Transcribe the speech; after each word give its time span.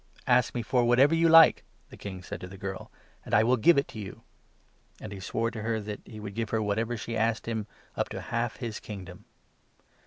'Ask 0.25 0.55
me 0.55 0.63
for 0.63 0.83
whatever 0.83 1.13
you 1.13 1.29
like,' 1.29 1.63
the 1.91 1.95
King 1.95 2.23
said 2.23 2.41
to 2.41 2.47
the 2.47 2.57
girl,' 2.57 2.89
and 3.23 3.35
I 3.35 3.43
will 3.43 3.55
give 3.55 3.77
it 3.77 3.87
to 3.89 3.99
you'; 3.99 4.23
and 4.99 5.11
he 5.11 5.19
swore 5.19 5.51
to 5.51 5.61
her 5.61 5.79
that 5.79 5.97
23 6.05 6.11
he 6.13 6.19
would 6.19 6.33
give 6.33 6.49
her 6.49 6.59
whatever 6.63 6.97
she 6.97 7.15
asked 7.15 7.45
him— 7.45 7.67
up 7.95 8.09
to 8.09 8.19
half 8.21 8.55
his 8.55 8.79
kingdom. 8.79 9.25